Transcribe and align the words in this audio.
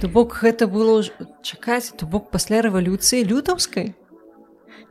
То 0.00 0.08
бок 0.08 0.36
гэта 0.42 0.66
было 0.68 1.00
чакаць 1.42 1.92
то 1.96 2.04
бок 2.04 2.28
пасля 2.30 2.60
рэвалюцыі 2.60 3.24
лютаўскай? 3.24 3.94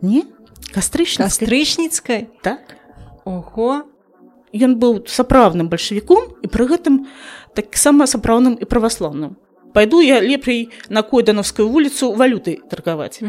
Не? 0.02 0.26
Кастрычна 0.74 1.30
кастрычніцкай? 1.30 2.30
Так. 2.42 2.76
Ого. 3.26 3.86
Ён 4.56 4.78
быў 4.82 5.06
сапраўдным 5.06 5.70
бальшавіком 5.70 6.42
і 6.42 6.48
пры 6.50 6.66
гэтым 6.66 7.06
таксама 7.54 8.08
сапраўдным 8.10 8.58
і 8.58 8.66
праваслаўным. 8.66 9.38
Пайду 9.76 10.00
я 10.02 10.22
лепей 10.24 10.72
на 10.90 11.04
койданаўскую 11.04 11.68
вуліцу 11.70 12.14
валюты 12.14 12.62
таргаваць 12.70 13.22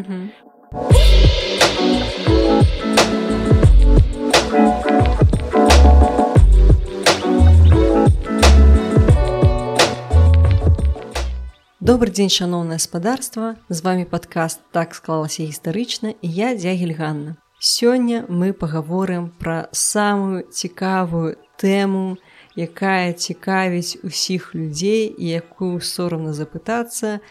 Добрый 11.87 12.11
дзень 12.11 12.33
шаноўнае 12.35 12.81
спадарства 12.83 13.55
з 13.69 13.79
вами 13.87 14.03
падкаст 14.11 14.59
так 14.75 14.91
склалася 14.99 15.45
гістарычна 15.47 16.19
і 16.19 16.29
я 16.35 16.49
дзягель 16.59 16.91
Ганна. 16.99 17.37
Сёння 17.63 18.25
мы 18.27 18.51
пагаворым 18.51 19.29
пра 19.31 19.71
самую 19.71 20.51
цікавую 20.51 21.39
тэму, 21.63 22.19
якая 22.59 23.15
цікавіць 23.15 24.03
усіх 24.03 24.51
людзей 24.59 25.15
і 25.15 25.31
якую 25.39 25.79
сорамна 25.79 26.35
запытацца. 26.35 27.23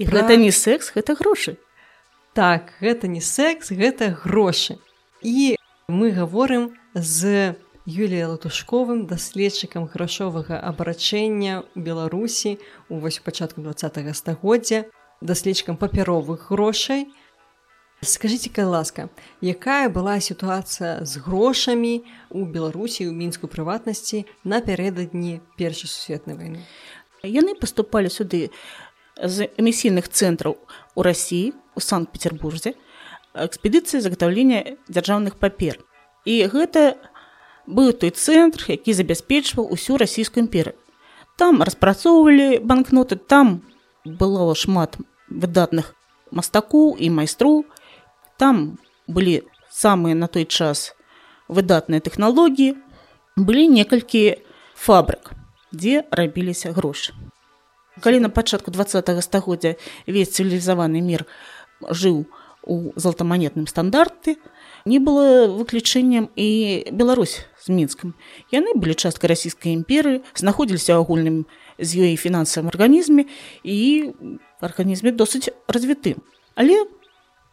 І 0.00 0.08
пра... 0.08 0.24
гэта 0.24 0.40
не 0.40 0.56
секс 0.56 0.88
гэта 0.96 1.12
грошы. 1.12 1.60
Так 2.32 2.72
гэта 2.80 3.12
не 3.12 3.20
секс 3.20 3.68
гэта 3.68 4.16
грошы. 4.24 4.80
І 5.20 5.60
мы 5.92 6.16
гаворым 6.16 6.72
з 6.96 7.60
Юлія 7.86 8.28
латушковым 8.28 9.06
даследчыкам 9.10 9.90
грашовага 9.90 10.60
абарачэння 10.62 11.66
ў 11.66 11.78
беларусі 11.82 12.62
у 12.88 13.02
пачатку 13.02 13.62
два 13.62 13.74
стагоддзя 13.74 14.86
даследчыкам 15.20 15.76
папяровых 15.76 16.50
грошай. 16.50 17.10
Скажитека 18.02 18.66
ласка 18.66 19.10
якая 19.40 19.90
была 19.90 20.18
сітуацыя 20.20 21.02
з 21.02 21.18
грошамі 21.18 22.02
у 22.30 22.46
беларусі 22.46 23.06
у 23.06 23.12
мінску 23.12 23.46
прыватнасці 23.46 24.26
напярэдадні 24.44 25.40
першай 25.58 25.90
сусветнай 25.90 26.38
войны 26.38 26.62
яны 27.22 27.54
поступали 27.54 28.08
сюды 28.08 28.50
з 29.16 29.46
эмісійных 29.58 30.08
цэнтраў 30.08 30.58
у 30.94 31.02
рассіі 31.02 31.54
у 31.74 31.80
санкт-петербурзе. 31.80 32.74
Экспедыцыі 33.34 34.00
заготаўлення 34.00 34.76
дзяржаўных 34.88 35.38
папер. 35.38 35.78
І 36.24 36.46
гэта 36.46 36.98
быў 37.66 37.92
той 37.92 38.10
цэнтр 38.10 38.64
які 38.68 38.92
забяспечваў 38.92 39.70
усю 39.70 39.96
расійскую 39.96 40.44
імперыю. 40.44 40.76
Там 41.36 41.62
распрацоўвалі 41.62 42.58
банкноты 42.58 43.16
там 43.16 43.62
было 44.04 44.54
шмат 44.54 44.98
выдатных 45.28 45.94
мастакоў 46.30 46.96
і 46.98 47.10
майстроў. 47.10 47.64
Там 48.36 48.78
былі 49.06 49.42
самыя 49.70 50.14
на 50.14 50.28
той 50.28 50.44
час 50.44 50.92
выдатныя 51.48 52.00
тэхналогіі 52.00 52.76
былі 53.36 53.68
некалькі 53.68 54.42
фабрык 54.74 55.32
дзе 55.72 56.04
рабіліся 56.10 56.72
грошы. 56.72 57.16
Калі 58.00 58.20
на 58.20 58.30
пачатку 58.30 58.70
два 58.70 58.84
стагоддзя 58.84 59.76
весь 60.06 60.32
цывілізаваны 60.32 61.00
мір 61.00 61.26
жыў 61.80 62.24
у 62.62 62.92
золотаманетным 62.96 63.66
стандарты 63.66 64.36
не 64.84 64.98
было 64.98 65.48
выключэннем 65.48 66.30
і 66.36 66.48
Беларусь 66.92 67.44
з 67.60 67.68
мінскім 67.70 68.14
яны 68.52 68.74
былі 68.74 68.94
часткай 68.94 69.32
расійскай 69.32 69.72
імперыі 69.74 70.22
знаходзіліся 70.34 70.96
агульным 70.98 71.46
з 71.78 71.90
ёй 72.02 72.16
фінансавым 72.16 72.72
арганізме 72.72 73.26
і 73.62 74.14
арганізме 74.60 75.14
досыць 75.14 75.52
развітым 75.68 76.22
але 76.54 76.82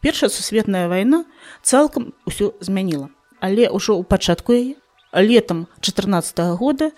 Першая 0.01 0.29
сусветная 0.29 0.87
вайна 0.87 1.25
цалкам 1.61 2.13
усё 2.25 2.55
змяніла. 2.63 3.09
Але 3.43 3.67
ўжо 3.67 3.99
ў 3.99 4.07
пачатку 4.07 4.55
яе 4.55 4.79
летам 5.11 5.67
14 5.83 6.39
-го 6.39 6.55
года 6.55 6.91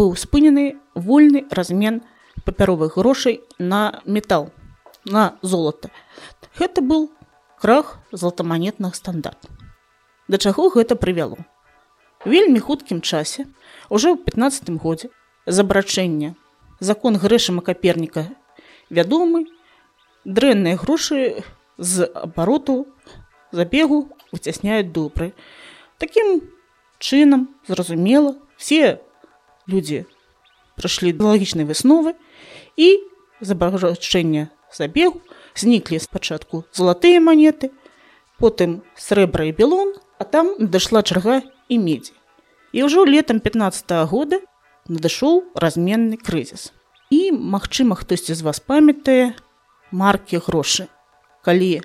быў 0.00 0.16
спынены 0.16 0.80
вольны 0.94 1.44
размен 1.50 2.00
папяровых 2.44 2.96
грошай 2.96 3.44
на 3.58 4.00
метал 4.06 4.48
на 5.04 5.36
золата. 5.42 5.90
Гэта 6.56 6.80
быў 6.80 7.12
крах 7.60 7.98
золотаманетных 8.12 8.96
стандарт. 8.96 9.44
Да 10.28 10.38
чаго 10.38 10.68
гэта 10.68 10.94
прывяло? 10.94 11.38
Вельмі 12.24 12.60
хуткім 12.60 13.00
часе 13.00 13.46
уже 13.88 14.12
ў 14.12 14.20
15 14.20 14.76
годзе 14.76 15.08
забрачэння 15.46 16.34
закон 16.80 17.16
грэшама 17.16 17.64
каперніка 17.64 18.28
вядомы 18.90 19.46
дрэнныя 20.24 20.76
грошы 20.76 21.42
з 21.78 22.04
абароту 22.04 22.86
забегу 23.52 24.12
выцясняюць 24.32 24.92
добры. 24.92 25.32
Такім 25.96 26.42
чынам 26.98 27.48
зразумела, 27.66 28.36
все 28.56 29.00
людзі 29.66 30.04
прыйшлі 30.76 31.14
да 31.16 31.32
лагічнай 31.32 31.64
высновы 31.64 32.14
і 32.76 33.00
забарачэння 33.40 34.50
забегу 34.74 35.22
зніклі 35.56 35.98
спачатку 35.98 36.64
залатыя 36.72 37.22
манеты, 37.24 37.70
потым 38.38 38.82
срэбра 38.94 39.48
і 39.48 39.56
белон, 39.56 39.94
а 40.18 40.24
там 40.24 40.54
дайшла 40.58 41.02
чарга 41.02 41.42
і 41.68 41.78
медзі. 41.78 42.12
І 42.72 42.84
ўжо 42.84 43.04
летам 43.04 43.40
15 43.40 43.90
-го 43.90 44.06
года 44.06 44.40
надышоў 44.88 45.52
разменны 45.54 46.16
крызіс. 46.16 46.72
І, 47.10 47.32
магчыма, 47.32 47.94
хтосьці 47.96 48.34
з 48.34 48.42
вас 48.42 48.60
памятае 48.60 49.34
маркі 49.90 50.38
грошы 50.44 50.88
калі 51.44 51.80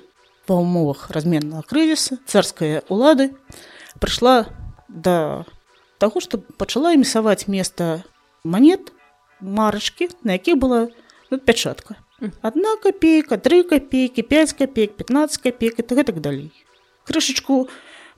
ва 0.48 0.60
ўмовах 0.60 1.08
разменнага 1.14 1.64
крызіса 1.64 2.20
царская 2.28 2.84
улады 2.92 3.32
прыйшла 4.00 4.44
да 4.88 5.44
таго 6.02 6.20
што 6.20 6.40
пачала 6.60 6.92
эмісаваць 6.92 7.48
места 7.48 8.04
манет 8.44 8.92
марачкі 9.40 10.10
на 10.22 10.36
якіх 10.36 10.60
была 10.60 10.80
ну, 11.30 11.40
пячатка 11.40 11.96
одна 12.42 12.76
копейка 12.76 13.40
три 13.40 13.62
копейки 13.64 14.20
5 14.20 14.52
копеек 14.52 14.96
15 15.00 15.40
копеек 15.40 15.80
это 15.80 15.96
гэтак 15.96 16.20
далей 16.20 16.52
крышачку 17.08 17.68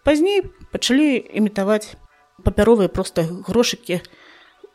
пазней 0.07 0.45
пачалі 0.71 1.19
імітаваць 1.19 1.99
папяровыя 2.47 2.87
проста 2.87 3.27
грошыкі 3.27 3.99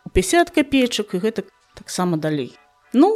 у 0.03 0.11
50 0.11 0.51
копеечак 0.51 1.15
і 1.15 1.23
гэта 1.23 1.47
таксама 1.79 2.19
далей. 2.19 2.51
Ну 2.91 3.15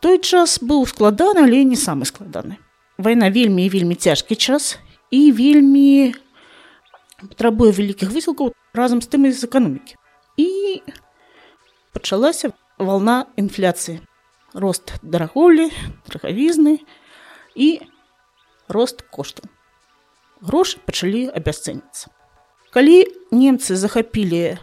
той 0.00 0.16
час 0.16 0.56
быў 0.64 0.88
складаны 0.88 1.44
але 1.44 1.60
не 1.68 1.76
самы 1.76 2.08
складаны. 2.08 2.56
Вайна 2.96 3.28
вельмі 3.28 3.68
і 3.68 3.68
вельмі 3.68 4.00
цяжкі 4.00 4.32
час 4.32 4.80
і 5.12 5.28
вельмі 5.36 6.16
патрабуе 7.20 7.76
вялікіх 7.76 8.08
высілкаў 8.08 8.56
разам 8.72 9.04
з 9.04 9.12
тым 9.12 9.28
з 9.28 9.44
эканомікі. 9.44 10.00
І 10.40 10.80
пачалася 11.92 12.56
волна 12.80 13.28
інфляцыі. 13.36 14.00
Рост 14.56 14.96
дараголі 15.04 15.68
трахавізны 16.08 16.80
і 17.56 17.68
рост 18.72 19.04
кошту 19.12 19.51
грошы 20.42 20.82
пачалі 20.86 21.30
абясцэніцца 21.30 22.10
калі 22.72 23.06
немцы 23.30 23.76
захапілі 23.76 24.58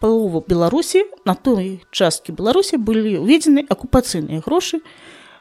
палову 0.00 0.44
беларусі 0.46 1.06
на 1.24 1.34
той 1.34 1.80
часткі 1.90 2.34
беларусі 2.36 2.76
былі 2.76 3.22
ўведзены 3.22 3.64
акупацыйныя 3.70 4.42
грошы. 4.44 4.82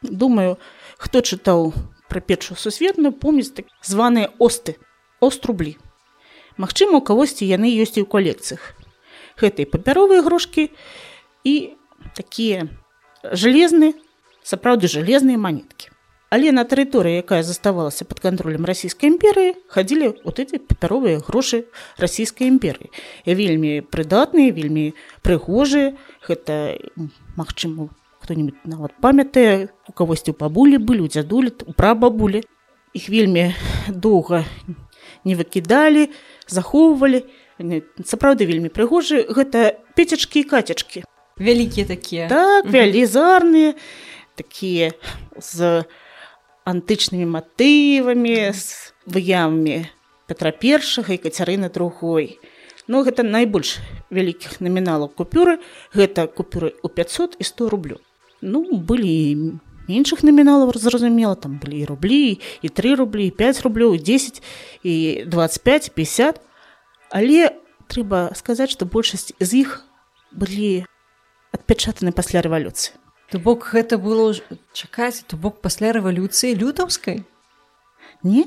Думаю 0.02 0.56
хто 1.02 1.20
чытаў 1.20 1.74
пра 2.08 2.22
першую 2.22 2.56
сусветную 2.62 3.12
помніць 3.12 3.52
так 3.58 3.68
званыя 3.82 4.32
осты 4.40 4.78
острублі 5.20 5.76
Магчыма 6.56 7.02
у 7.02 7.04
кагосьці 7.04 7.44
яны 7.44 7.68
ёсць 7.68 8.00
і 8.00 8.06
ў 8.06 8.08
калекцыях. 8.08 8.80
Гэтай 9.36 9.68
папяровыя 9.68 10.24
грошкі 10.24 10.72
і 11.44 11.76
такія 12.16 12.72
жалезныя 13.28 13.92
сапраўды 14.40 14.88
жалезныя 14.88 15.36
манеткі 15.36 15.92
але 16.30 16.52
на 16.52 16.66
тэрыторыі 16.66 17.22
якая 17.22 17.44
заставалася 17.44 18.06
под 18.06 18.20
кантролем 18.20 18.66
расійскай 18.66 19.10
імперыі 19.10 19.56
хадзілі 19.70 20.22
вот 20.24 20.40
эти 20.40 20.58
папяровыя 20.58 21.22
грошы 21.22 21.66
расійскай 21.98 22.50
імперыі 22.50 22.90
вельмі 23.26 23.86
прыдатныя 23.86 24.52
вельмі 24.52 24.94
прыгожыя 25.22 25.94
гэта 26.26 26.82
магчыма 27.38 27.90
хто-нибудь 28.26 28.58
нават 28.66 28.98
памятае 29.02 29.70
у 29.88 29.94
кагосьці 29.94 30.34
ў 30.34 30.38
бабулі 30.42 30.82
былі 30.82 31.06
у 31.06 31.10
дзядулі 31.12 31.54
у 31.70 31.74
прабабулі 31.78 32.42
іх 32.98 33.10
вельмі 33.10 33.54
доўга 33.90 34.44
не 35.26 35.38
выкідалі 35.38 36.10
захоўвалі 36.50 37.22
сапраўды 38.02 38.50
вельмі 38.50 38.74
прыгожы 38.74 39.30
гэта 39.30 39.78
пецячкі 39.94 40.42
і 40.42 40.50
кацячкі 40.50 41.06
вялікія 41.38 41.86
такія 41.86 42.28
так 42.32 42.66
велізарныя 42.66 43.78
такія 44.36 44.92
з 45.38 45.86
антычнымі 46.66 47.30
матывамі 47.30 48.52
з 48.52 48.92
выявамі 49.06 49.86
петра 50.26 50.52
першага 50.52 51.14
і 51.14 51.22
кацярыны 51.22 51.70
другой. 51.70 52.42
Но 52.88 53.06
гэта 53.06 53.24
найбольш 53.26 53.78
вялікіх 54.10 54.62
наміналаў 54.62 55.10
купюры. 55.14 55.62
Гэта 55.94 56.28
купюры 56.28 56.74
у 56.84 56.90
500 56.90 57.38
і 57.40 57.44
100 57.44 57.70
рублю 57.70 58.02
ну 58.46 58.64
былі 58.78 59.58
меншых 59.90 60.24
наміналаў 60.26 60.74
зразумела 60.78 61.36
там 61.36 61.58
былі 61.62 61.82
і 61.82 61.86
рублі 61.86 62.40
і 62.62 62.70
три 62.70 62.96
рублі 62.96 63.30
5 63.32 63.62
рублёў 63.66 63.98
10 63.98 64.42
і 64.84 65.26
25 65.26 65.92
50 65.94 66.42
але 67.10 67.54
трэба 67.88 68.34
сказаць 68.36 68.72
што 68.72 68.86
большасць 68.86 69.34
з 69.40 69.66
іх 69.66 69.86
былі 70.32 70.86
адпячатаны 71.54 72.12
пасля 72.12 72.42
рэвалюцыі 72.42 72.98
То 73.32 73.40
бок 73.40 73.70
гэта 73.74 73.98
было 73.98 74.34
чакаць 74.74 75.26
то 75.28 75.38
бок 75.38 75.62
пасля 75.62 75.92
рэвалюцыі 75.98 76.56
лютаўскай? 76.56 77.24
Не 78.24 78.46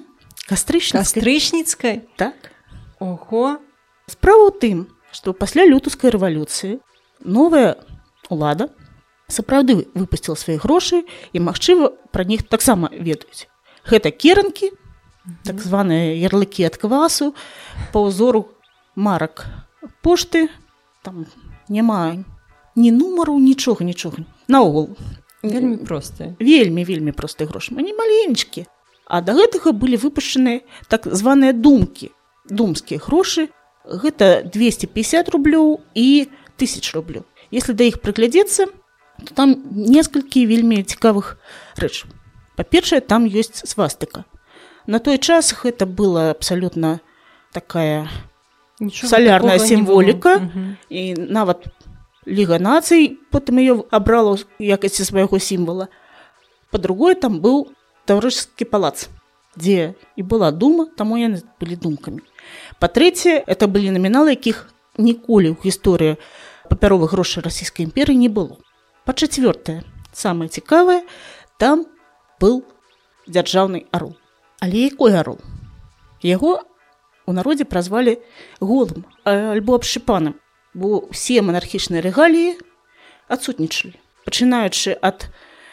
кастрычніцкай. 0.49 2.09
Так. 2.17 2.53
Ого. 2.99 3.59
Справа 4.07 4.49
ў 4.49 4.53
тым 4.59 4.79
што 5.13 5.33
пасля 5.33 5.67
лютаўскай 5.67 6.13
рэвалюцыі 6.15 6.79
новая 7.25 7.77
улада 8.31 8.71
сапраўды 9.29 9.89
выпусціла 9.93 10.37
свае 10.37 10.59
грошы 10.63 11.05
і 11.33 11.39
магчыма 11.45 11.93
пра 12.13 12.25
них 12.25 12.49
таксама 12.49 12.89
ведаюць. 12.93 13.49
Гэта 13.85 14.11
керанкі 14.13 14.73
так 15.45 15.61
званыя 15.61 16.17
ярлыкі 16.17 16.65
ад 16.69 16.81
квасу 16.81 17.35
па 17.93 18.01
ўзору 18.07 18.49
марак 18.97 19.45
пошты 20.01 20.49
там 21.05 21.27
няма 21.69 22.25
ні 22.79 22.91
нумару 22.95 23.37
нічога 23.43 23.85
нічога 23.85 24.25
наогул 24.49 24.97
вельмі 25.43 25.77
простыя 25.85 26.35
вельмі 26.41 26.85
вельмі 26.85 27.13
простыя 27.13 27.49
грошы 27.49 27.75
не 27.77 27.95
маленечкі 27.95 28.67
а 29.09 29.21
да 29.25 29.33
гэтага 29.35 29.73
былі 29.73 29.97
выпушчаны 29.97 30.63
так 30.93 31.09
званыя 31.09 31.57
думкі. 31.57 32.13
Думскія 32.49 33.01
грошы. 33.01 33.49
Гэта 33.89 34.45
250 34.45 35.33
рублёў 35.33 35.81
і 35.97 36.29
тысяч 36.61 36.93
рублёў. 36.93 37.25
Если 37.51 37.73
да 37.73 37.89
іх 37.89 38.05
прыглядзецца 38.05 38.69
то 39.25 39.35
там 39.35 39.57
некалькі 39.73 40.45
вельмі 40.47 40.85
цікавых 40.85 41.41
рэч. 41.81 42.05
Па-першае 42.55 43.01
там 43.01 43.25
ёсць 43.25 43.65
свастыка. 43.65 44.29
На 44.87 45.01
той 45.01 45.19
час 45.19 45.57
гэта 45.57 45.89
было 45.89 46.31
абсалютна 46.31 47.01
такая 47.53 48.13
Нічога 48.79 49.09
салярная 49.09 49.59
сімволіка. 49.59 50.53
І 50.93 51.17
нават 51.17 51.73
ліга 52.29 52.61
нацый 52.61 53.19
потым 53.33 53.59
ее 53.65 53.85
абрала 53.91 54.37
ў 54.37 54.77
якасці 54.77 55.09
свайго 55.09 55.41
сімвала 55.41 55.89
па-другое 56.71 57.17
там 57.17 57.41
быў 57.41 57.73
таврыскі 58.05 58.69
палац 58.69 59.09
дзе 59.57 59.97
і 60.17 60.23
была 60.23 60.53
дума 60.53 60.87
таму 60.93 61.17
яны 61.17 61.41
былі 61.57 61.81
думкамі 61.81 62.21
па-трэцяе 62.79 63.41
это 63.41 63.67
былі 63.67 63.97
наміналы 63.97 64.37
якіх 64.37 64.69
ніколі 64.99 65.55
ў 65.55 65.59
гісторыі 65.65 66.21
папяровых 66.69 67.17
грошай 67.17 67.43
расійскай 67.43 67.89
імперыі 67.89 68.21
не 68.21 68.29
было. 68.29 68.61
Па-чацвёртае 69.09 69.83
самае 70.13 70.53
цікавае 70.53 71.07
там 71.57 71.87
быў 72.43 72.61
дзяржаўны 73.25 73.87
арол 73.93 74.13
але 74.61 74.85
якой 74.91 75.17
арол 75.17 75.39
яго 76.23 76.61
у 77.25 77.33
народзе 77.33 77.65
празвалі 77.65 78.19
голым 78.61 79.07
альбо 79.25 79.79
абшипаным 79.79 80.37
бо 80.79 81.11
ўсе 81.11 81.43
манархічныя 81.43 82.05
рэгаліі 82.07 82.55
адсутнічалі. 83.27 83.99
Пачынаючы 84.23 84.95
ад 85.03 85.27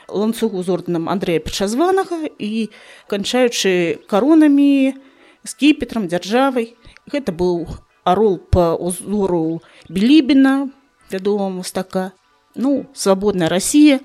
ланцугу 0.10 0.66
з 0.66 0.70
орденам 0.74 1.06
Андрэя 1.14 1.44
пачазванага 1.46 2.26
і 2.42 2.70
канчаючы 3.12 4.02
каронамі 4.10 4.98
скіпетрам 5.46 6.10
дзяржавай. 6.10 6.74
Гэта 7.06 7.30
быў 7.30 7.70
арол 8.02 8.42
па 8.42 8.74
ўзору 8.74 9.62
білібіна 9.90 10.74
вядомого 11.14 11.62
мастака. 11.62 12.12
Ну 12.56 12.90
свабодная 12.94 13.50
Расія 13.50 14.02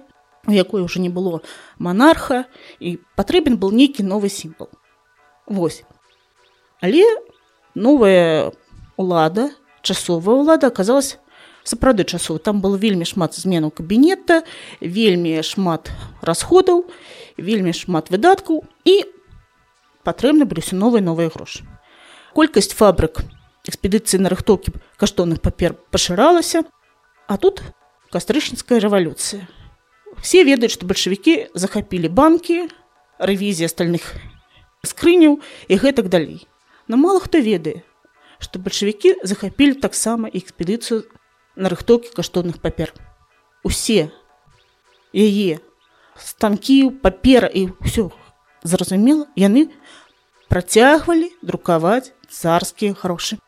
у 0.46 0.52
якой 0.52 0.82
уже 0.82 1.00
не 1.00 1.08
было 1.08 1.40
манарха 1.78 2.44
і 2.80 2.98
патрэбен 3.16 3.56
был 3.56 3.72
нейкі 3.72 4.02
новы 4.02 4.28
сімвал. 4.28 4.68
Вось. 5.46 5.84
Але 6.80 7.04
новая 7.74 8.52
улада 8.96 9.50
часовая 9.82 10.36
ўлада 10.40 10.68
аказалась 10.68 11.18
сапраўды 11.64 12.04
часова 12.04 12.38
там 12.38 12.60
было 12.60 12.76
вельмі 12.76 13.04
шмат 13.04 13.36
зменаў 13.36 13.70
кабінета 13.70 14.42
вельмі 14.80 15.40
шмат 15.44 15.92
расходаў 16.22 16.84
вельмі 17.36 17.72
шмат 17.76 18.10
выдаткаў 18.10 18.64
і 18.84 19.04
патрэбны 20.04 20.44
былі 20.48 20.64
все 20.64 20.76
новыя 20.76 21.04
новыя 21.04 21.28
грошы. 21.28 21.64
Колькасць 22.32 22.72
фабрык 22.72 23.22
экспедыцыі 23.68 24.22
нарыхтоўкі 24.24 24.72
каштоўных 24.96 25.40
папер 25.44 25.76
пашыралася 25.92 26.64
а 27.28 27.36
тут 27.36 27.62
кастрычніцкая 28.10 28.80
рэвалюцыя. 28.80 29.46
Все 30.20 30.44
ведаюць 30.44 30.74
што 30.74 30.88
бальшавікі 30.88 31.52
захапілі 31.54 32.08
банкі 32.08 32.66
рэвізія 33.20 33.68
стальных 33.68 34.16
скрыняў 34.82 35.40
і 35.68 35.74
гэтак 35.76 36.08
далей. 36.08 36.48
Но 36.88 36.96
мало 36.96 37.20
хто 37.20 37.38
ведае 37.38 37.84
што 38.40 38.58
бальшавікі 38.58 39.20
захапілі 39.22 39.78
таксама 39.78 40.28
экспедыцыю 40.28 41.04
нарыхтоўкі 41.56 42.16
каштоўных 42.16 42.60
папер. 42.60 42.94
Усе. 43.62 44.10
Яе 45.12 45.60
станкі 46.16 46.90
папера 47.02 47.48
і 47.48 47.70
ўсё 47.80 48.10
зразумела 48.62 49.26
яны 49.36 49.68
працягвалі 50.52 51.30
друкаваць 51.42 52.12
царскія 52.28 52.96
грошы 52.98 53.38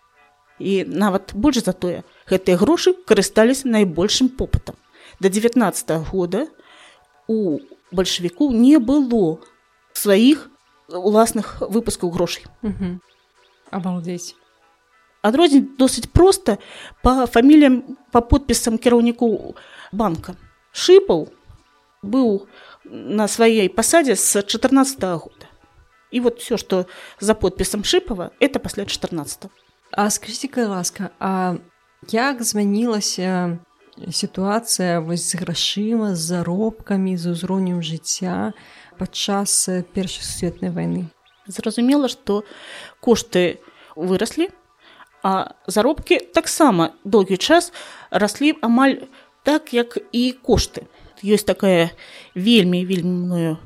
і 0.58 0.84
нават 0.86 1.34
больш 1.34 1.64
за 1.64 1.72
тое 1.72 2.02
гэтыя 2.30 2.56
грошы 2.56 2.94
карысталіся 2.94 3.68
найбольшым 3.68 4.28
попытам 4.28 4.76
да 5.20 5.28
19 5.28 5.90
-го 5.90 6.04
года 6.10 6.46
у 7.28 7.60
бальшавіку 7.92 8.50
не 8.52 8.78
было 8.78 9.38
сваіх 9.92 10.50
уласных 10.88 11.60
выпускаў 11.60 12.10
грошай 12.10 12.44
Мгм. 12.62 13.00
Обалдеть. 13.70 14.36
адрозніць 15.21 15.75
досыць 15.79 16.07
проста 16.07 16.57
па 17.03 17.25
фаміліям 17.25 17.83
па 18.11 18.21
подпісам 18.21 18.77
кіраўнікоў 18.77 19.55
банка 19.91 20.35
шыпаў 20.71 21.27
быў 22.03 22.47
на 22.85 23.27
сваёй 23.27 23.69
пасадзе 23.69 24.15
з 24.15 24.43
14 24.43 24.99
-го 25.03 25.17
года 25.17 25.47
і 26.11 26.19
вот 26.19 26.39
все 26.39 26.57
что 26.57 26.85
за 27.19 27.33
подпісам 27.33 27.83
шыпава 27.83 28.31
это 28.39 28.59
пасля 28.59 28.85
14 28.85 29.49
А 29.91 30.09
скажите, 30.09 30.47
калі 30.47 30.65
ласка, 30.65 31.09
а 31.19 31.55
як 32.11 32.43
змянілася 32.43 33.59
сітуацыя 34.11 34.99
вось 34.99 35.31
з 35.31 35.35
грашыма, 35.35 36.15
з 36.15 36.19
заробкамі, 36.19 37.17
з 37.17 37.31
узроўнем 37.31 37.81
жыцця 37.81 38.53
падчас 38.99 39.69
э, 39.69 39.81
першай 39.81 40.23
сусветнай 40.23 40.71
вайны? 40.71 41.09
зразумела 41.47 42.07
што 42.11 42.43
кошты 42.99 43.63
выраслі 43.95 44.51
А 45.22 45.54
заробкі 45.66 46.18
таксама 46.34 46.90
доўгі 47.04 47.36
час 47.36 47.72
раслі 48.10 48.54
амаль 48.60 49.06
так 49.42 49.72
як 49.74 49.98
і 50.12 50.34
кошты 50.42 50.86
ёсць 51.22 51.46
такая 51.46 51.90
вельмі 52.34 52.84
вельмі 52.86 53.14
мною 53.26 53.56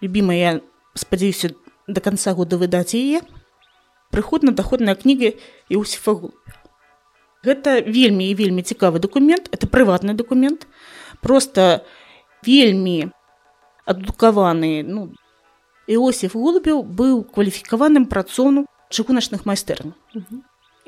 любимая 0.00 0.60
спадзяюся 0.94 1.54
до 1.86 2.00
конца 2.00 2.34
года 2.34 2.60
выдаць 2.60 2.94
яе 2.94 3.24
прыходна-даходная 4.10 4.94
кніга 4.94 5.32
Іусіфа 5.68 6.12
Голубя. 6.12 6.56
Гэта 7.44 7.80
вельмі 7.86 8.28
і 8.30 8.34
вельмі 8.34 8.62
цікавы 8.62 8.98
дакумент, 8.98 9.48
это 9.52 9.66
прыватны 9.66 10.14
дакумент, 10.14 10.66
просто 11.20 11.84
вельмі 12.42 13.12
адукаваны 13.84 14.82
ну, 14.82 15.14
Іосиф 15.86 16.34
Голубеў 16.34 16.82
быў 16.82 17.24
кваліфікаваным 17.24 18.04
працоўным 18.04 18.66
чыгуначных 18.90 19.46
майстэрняў. 19.46 19.94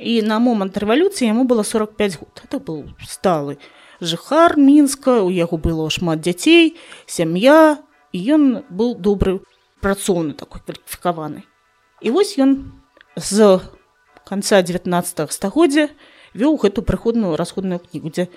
І 0.00 0.22
на 0.24 0.40
момант 0.40 0.80
рэвалюцыі 0.80 1.28
яму 1.28 1.44
было 1.44 1.62
45 1.62 2.16
год. 2.16 2.40
Это 2.44 2.56
быў 2.56 2.88
сталы 3.04 3.60
жыхар 4.00 4.56
мінска, 4.56 5.20
у 5.20 5.28
яго 5.28 5.60
было 5.60 5.90
шмат 5.92 6.24
дзяцей, 6.24 6.80
сям'я, 7.04 7.84
і 8.12 8.18
ён 8.18 8.64
быў 8.72 8.96
добры 8.96 9.44
працоўны 9.84 10.32
такой 10.32 10.64
кваліфікаваны. 10.64 11.44
І 12.00 12.08
вось 12.10 12.40
ён 12.40 12.72
з 13.16 13.60
канца 14.24 14.62
19 14.64 14.88
стагоддзя 15.28 15.92
вёў 16.32 16.56
гэту 16.56 16.80
прыходную 16.80 17.36
расходную 17.36 17.84
кнігу, 17.84 18.08
дзе 18.08 18.32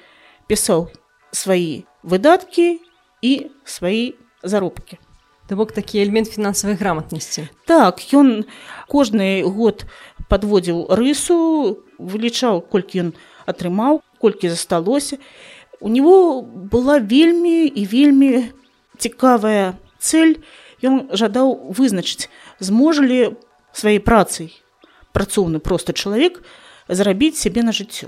пісаў 0.52 0.92
свае 1.32 1.88
выдаткі 2.04 2.84
і 3.24 3.32
свае 3.64 4.20
заробкі. 4.44 5.00
То 5.48 5.56
бок 5.56 5.72
такі 5.72 6.00
элемент 6.00 6.32
фінансавай 6.32 6.76
граматнасці. 6.80 7.50
Так, 7.68 8.00
ён 8.16 8.48
кожны 8.88 9.44
год 9.44 9.84
падводзіў 10.32 10.88
рысу, 10.96 11.84
вылічаў, 12.00 12.64
колькі 12.64 13.04
ён 13.04 13.10
атрымаў, 13.46 14.00
колькі 14.20 14.48
засталося. 14.48 15.20
У 15.84 15.90
него 15.92 16.42
была 16.42 17.00
вельмі 17.00 17.68
і 17.68 17.84
вельмі 17.86 18.48
цікавая 18.98 19.76
цель. 20.00 20.40
Ён 20.84 21.12
жадаў 21.12 21.72
вызначыць, 21.72 22.28
зможа 22.60 23.04
ли 23.04 23.36
сваёй 23.72 24.00
працай 24.00 24.52
працоўны 25.14 25.60
просты 25.60 25.94
чалавек 25.94 26.44
зарабіць 26.88 27.40
сябе 27.40 27.64
на 27.64 27.72
жыццё. 27.72 28.08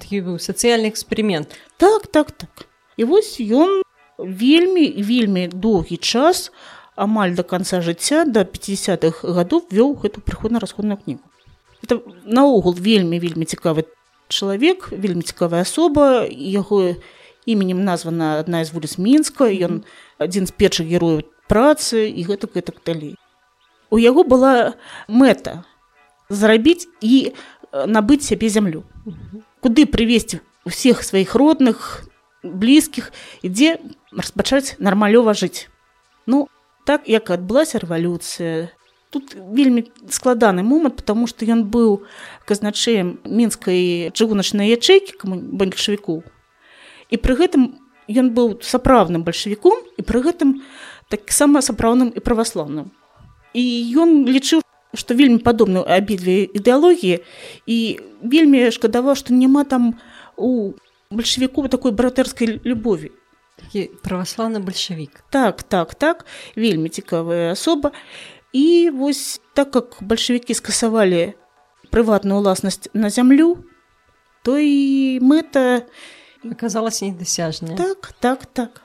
Такі 0.00 0.20
быў 0.24 0.36
сацыяльны 0.40 0.88
эксперымент. 0.88 1.52
Так, 1.76 2.06
так, 2.08 2.32
так. 2.32 2.68
І 2.96 3.04
вось 3.04 3.36
ён 3.40 3.82
вельмі 4.24 4.90
вельмі 5.02 5.48
доўгі 5.48 5.96
час 5.96 6.52
амаль 6.96 7.34
до 7.34 7.42
конца 7.42 7.80
жыцця 7.80 8.24
до 8.24 8.44
50-х 8.44 9.24
гадоў 9.24 9.64
вёў 9.70 9.96
гэту 10.02 10.20
прыходна-расходную 10.20 11.00
кнігу. 11.00 11.24
Это 11.82 12.00
наогул 12.24 12.74
вельмі 12.74 13.18
вельмі 13.18 13.48
цікавы 13.48 13.88
чалавек 14.28 14.92
вельмі 14.92 15.22
цікавая 15.22 15.62
асоба. 15.62 16.26
Яго 16.28 16.96
іменем 17.46 17.84
названа 17.84 18.40
адна 18.40 18.64
з 18.64 18.72
вуліц 18.72 18.98
мінска. 18.98 19.48
Ён 19.48 19.82
адзін 20.18 20.46
з 20.46 20.52
першых 20.52 20.86
герояў 20.86 21.24
працы 21.48 22.06
і 22.06 22.20
гэтак 22.28 22.54
гэтак 22.54 22.84
далей. 22.86 23.16
У 23.90 23.98
яго 23.98 24.22
была 24.22 24.78
мэта 25.08 25.64
зарабіць 26.28 26.86
і 27.00 27.32
набыць 27.72 28.22
сябе 28.22 28.48
зямлю. 28.48 28.84
Куды 29.60 29.86
прывесці 29.86 30.40
усіх 30.64 31.02
сваіх 31.02 31.34
родных 31.34 32.06
блізкіх 32.42 33.12
ідзе 33.42 33.78
распачаць 34.12 34.76
нармалёва 34.78 35.34
жыць 35.34 35.68
ну 36.26 36.48
так 36.84 37.08
як 37.08 37.30
адбылася 37.30 37.78
рэвалюцыя. 37.78 38.70
Тут 39.10 39.34
вельмі 39.34 39.90
складаны 40.08 40.62
момант 40.62 40.96
потому 40.96 41.26
что 41.26 41.44
ён 41.44 41.66
быў 41.66 42.06
казначеем 42.46 43.18
мінскай 43.26 44.10
чыгуначнай 44.14 44.70
ячэйкі 44.70 45.26
бальшавіку. 45.26 46.22
І 47.10 47.16
пры 47.18 47.34
гэтым 47.34 47.74
ён 48.06 48.30
быў 48.34 48.62
сапраўдным 48.62 49.26
бальшавіком 49.26 49.82
і 49.98 50.02
пры 50.06 50.22
гэтым 50.22 50.62
таксама 51.10 51.62
сапраўдным 51.62 52.14
і 52.14 52.20
праваслаўным. 52.22 52.94
І 53.54 53.62
ён 53.98 54.26
лічыў 54.30 54.62
што 54.94 55.14
вельмі 55.14 55.38
падобны 55.42 55.82
абедзве 55.86 56.46
ідэалогіі 56.50 57.22
і 57.66 57.78
вельмі 58.22 58.70
шкадаваў 58.70 59.14
што 59.18 59.34
няма 59.34 59.66
там 59.66 59.98
у 60.36 60.74
бальшавіку 61.11 61.67
такой 61.67 61.91
братэрскай 61.91 62.59
любові 62.63 63.11
праваслаўны 64.03 64.59
бальшавік 64.59 65.23
так 65.29 65.63
так 65.63 65.95
так 65.95 66.25
вельмі 66.55 66.89
цікавая 66.89 67.51
асоба 67.51 67.91
і 68.51 68.89
вось 68.89 69.41
так 69.53 69.71
как 69.71 69.97
бальшавікі 70.01 70.53
скасавалі 70.53 71.33
прыватную 71.91 72.41
ўласнасць 72.41 72.91
на 72.93 73.09
зямлю 73.09 73.63
то 74.43 74.57
і 74.59 75.19
мэта 75.23 75.87
аказалася 76.43 77.05
недасяжная 77.05 77.77
так 77.77 78.11
так 78.19 78.45
так 78.45 78.81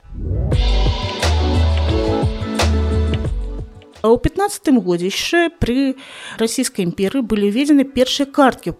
а 4.01 4.09
ў 4.09 4.17
15 4.17 4.71
годзе 4.81 5.11
яшчэ 5.11 5.53
пры 5.61 5.93
расійскай 6.41 6.87
імперыі 6.87 7.21
былі 7.21 7.51
ўведзены 7.51 7.85
першыя 7.85 8.25
карткі 8.25 8.73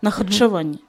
на 0.00 0.10
харчаванне 0.14 0.80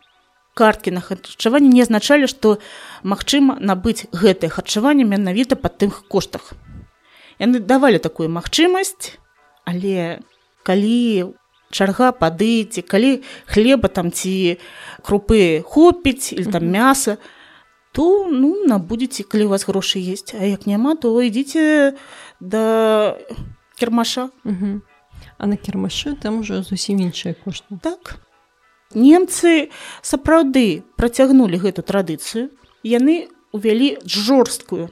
карткі 0.58 0.94
на 0.96 1.00
харчаванне 1.04 1.70
не 1.70 1.84
азначалі 1.86 2.28
што 2.30 2.58
магчыма 3.02 3.58
набыць 3.62 4.10
гэтае 4.10 4.50
харчаванне 4.50 5.06
менавіта 5.06 5.56
па 5.56 5.70
тых 5.70 6.04
коштах. 6.10 6.52
Яны 7.38 7.62
давалі 7.62 8.02
такую 8.02 8.28
магчымасць 8.34 9.18
але 9.64 10.20
калі 10.66 11.34
чарга 11.70 12.12
падыце 12.12 12.82
калі 12.82 13.20
хлеба 13.46 13.88
там 13.88 14.10
ці 14.10 14.58
крупы 15.04 15.62
хопіць 15.62 16.32
или 16.32 16.50
там 16.50 16.66
мяса 16.66 17.18
то 17.92 18.26
ну 18.30 18.64
набудзеце 18.66 19.22
калі 19.22 19.48
у 19.48 19.52
вас 19.54 19.68
грошы 19.70 20.02
есть 20.02 20.34
а 20.34 20.42
як 20.44 20.66
няма 20.66 20.96
то 20.96 21.14
ідзіце 21.22 21.94
да 22.40 23.16
кірмаша. 23.78 24.30
А 25.38 25.46
на 25.46 25.56
кірмашы 25.56 26.14
там 26.18 26.40
уже 26.40 26.62
зусім 26.62 26.98
іншыя 26.98 27.34
кошты. 27.34 27.78
Так 27.82 28.18
немцы 28.94 29.70
сапраўды 30.02 30.84
працягнулі 30.96 31.58
гэту 31.60 31.82
традыцыю 31.82 32.48
яны 32.84 33.28
увялі 33.52 33.96
жорсткую 34.04 34.88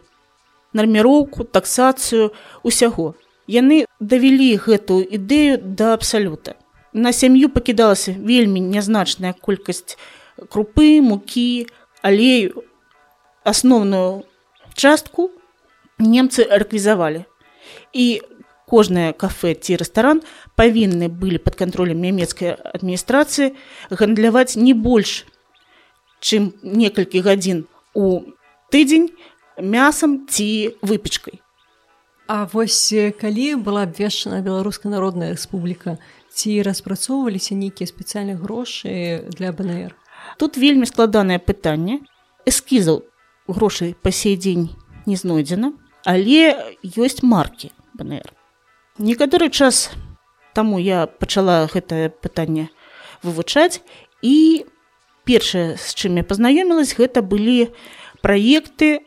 нарміроўку 0.73 1.45
таксацыю 1.45 2.33
усяго 2.63 3.15
яны 3.47 3.87
давялі 4.01 4.59
гэтую 4.59 5.07
ідэю 5.07 5.59
да 5.63 5.95
абсалюта. 5.95 6.59
На 6.93 7.13
сям'ю 7.13 7.49
пакідалася 7.49 8.13
вельмі 8.19 8.61
нязначная 8.61 9.33
колькасць 9.33 9.97
крупы, 10.51 11.01
мукі, 11.01 11.67
алею. 12.03 12.65
Асноўную 13.47 14.27
частку 14.75 15.31
немцы 15.99 16.43
рэквізавалі. 16.43 17.25
І 17.95 18.23
кожнае 18.67 19.13
кафе 19.15 19.55
ці 19.55 19.79
рэстаран 19.79 20.23
павінны 20.57 21.09
былі 21.09 21.39
пад 21.39 21.55
кантролем 21.55 22.01
нямецкай 22.01 22.57
адміністрацыі 22.57 23.53
гандляваць 23.91 24.57
не 24.57 24.75
больш, 24.75 25.25
чым 26.21 26.53
некалькі 26.63 27.23
гадзін 27.23 27.67
у 27.95 28.25
тыдзень 28.73 29.13
мясам 29.61 30.27
ці 30.29 30.77
выпечкай. 30.83 31.41
А 32.27 32.49
вось 32.51 32.91
калі 33.21 33.63
была 33.63 33.87
абвешчана 33.87 34.43
беларуская 34.43 34.91
народная 34.91 35.31
рэспубліка 35.37 35.99
ці 36.35 36.61
распрацоўваліся 36.67 37.55
нейкія 37.55 37.87
спецыяльныя 37.87 38.35
грошы 38.35 39.31
для 39.39 39.53
бнр? 39.53 39.95
Тут 40.37 40.59
вельмі 40.59 40.91
складанае 40.91 41.39
пытанне. 41.39 42.03
Эскізаў 42.47 43.05
грошай 43.47 43.95
па 43.95 44.11
сей 44.11 44.35
дзень 44.35 44.75
не 45.07 45.15
знойдзена 45.15 45.73
але 46.07 46.55
ёсць 46.83 47.27
маркі 47.27 47.75
бнр. 47.99 48.31
Некаторы 49.03 49.51
час 49.51 49.91
таму 50.57 50.81
я 50.81 51.05
пачала 51.07 51.69
гэтае 51.69 52.09
пытанне 52.09 52.71
вывучаць. 53.23 53.85
І 54.25 54.65
першае 55.27 55.77
з 55.77 55.93
чым 55.93 56.17
я 56.17 56.25
пазнаёмілась 56.25 56.95
гэта 56.97 57.21
былі 57.21 57.75
праекты 58.23 59.03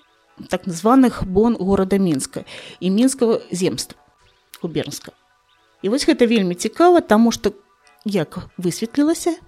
так 0.51 0.67
званых 0.67 1.23
бон 1.25 1.55
горада 1.55 1.97
мінска 1.97 2.43
і 2.79 2.91
мінскага 2.91 3.39
земства 3.51 3.97
губернска 4.61 5.15
і 5.81 5.89
вось 5.89 6.05
гэта 6.05 6.27
вельмі 6.27 6.55
цікава 6.55 7.01
таму 7.01 7.31
што 7.31 7.55
як 8.05 8.51
высветлілася 8.59 9.39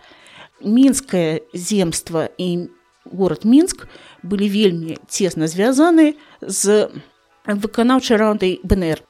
мінскае 0.64 1.44
земства 1.54 2.30
і 2.38 2.72
город 3.06 3.44
мінск 3.44 3.88
былі 4.24 4.48
вельмі 4.50 4.98
цесна 5.08 5.52
звязаны 5.52 6.16
з 6.42 6.88
выканаўчай 7.46 8.18
раўдай 8.18 8.60
бнр 8.64 9.04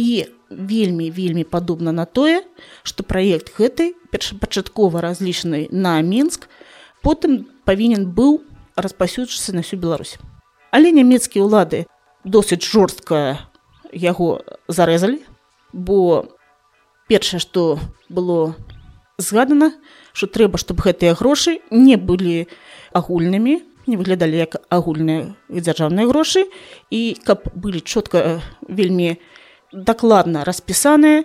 і 0.00 0.26
вельмі 0.50 1.10
вельмі 1.10 1.44
падобна 1.44 1.92
на 1.92 2.04
тое 2.06 2.42
што 2.82 3.02
праект 3.02 3.52
гэтай 3.58 3.94
першапачаткова 4.10 5.00
разлічаны 5.00 5.68
на 5.70 6.00
мінск 6.02 6.48
потым 7.02 7.46
павінен 7.64 8.06
быў 8.10 8.42
распасюджацца 8.76 9.54
на 9.56 9.62
всю 9.62 9.80
беларусь. 9.80 10.18
Але 10.70 10.92
нямецкія 10.92 11.44
ўлады 11.44 11.86
досыць 12.24 12.62
жорстка 12.62 13.48
яго 13.92 14.42
зарэзалі 14.68 15.22
бо 15.72 16.26
першае 17.08 17.40
што 17.40 17.78
было 18.08 18.54
згадана 19.18 19.72
што 20.12 20.26
трэба 20.26 20.58
чтобы 20.58 20.86
гэтыя 20.86 21.14
грошы 21.14 21.60
не 21.70 21.96
былі 21.96 22.46
агульнымі 22.92 23.62
не 23.86 23.96
выглядалі 23.96 24.36
як 24.36 24.58
агульныя 24.68 25.34
дзяржаўныя 25.48 26.10
грошы 26.10 26.46
і 26.90 27.16
каб 27.22 27.46
былі 27.54 27.80
чётка 27.80 28.42
вельмі 28.66 29.16
дакладна 29.76 30.44
распісаныя 30.48 31.24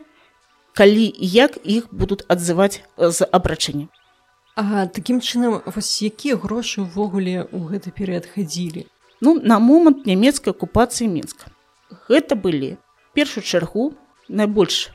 калі 0.76 1.08
і 1.08 1.28
як 1.40 1.58
іх 1.64 1.88
будуць 1.92 2.24
адзываць 2.28 2.84
з 3.00 3.28
абрачэння 3.32 3.88
А 4.56 4.86
такім 4.86 5.22
чынам 5.24 5.62
вось 5.66 6.04
якія 6.04 6.36
грошы 6.36 6.84
ўвогуле 6.84 7.48
ў 7.48 7.60
гэты 7.72 7.96
перыяд 7.96 8.28
хадзілі 8.28 8.84
ну, 9.22 9.40
на 9.40 9.60
момант 9.60 10.06
нямецкай 10.06 10.52
акупацыі 10.52 11.08
мінска. 11.08 11.48
Гэта 12.10 12.36
былі 12.36 12.76
першую 13.14 13.44
чаргу 13.44 13.94
найбольш 14.28 14.90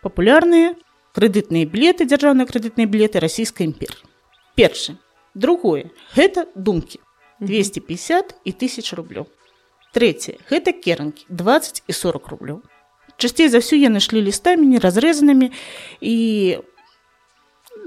папулярныя 0.00 0.72
крэдытныя 1.12 1.68
білеты 1.68 2.06
дзяржаўныя 2.08 2.48
крэдытныя 2.48 2.88
білеты 2.88 3.20
расійскай 3.20 3.68
імпер. 3.68 3.92
Першы. 4.56 4.96
Другое 5.34 5.90
гэта 6.16 6.46
думкі 6.54 7.02
250 7.40 8.34
і 8.44 8.52
тысяч 8.52 8.94
рублёў. 8.96 9.28
Трэцяе 9.92 10.38
гэта 10.50 10.72
керанкі 10.72 11.26
20 11.28 11.82
і 11.86 11.92
40 11.92 12.28
рублёў. 12.30 12.58
Часцей 13.18 13.50
за 13.50 13.58
ўсё 13.58 13.76
яны 13.76 14.00
шлі 14.00 14.22
лістамі 14.22 14.64
неразрэзанымі 14.66 15.50
і 16.00 16.16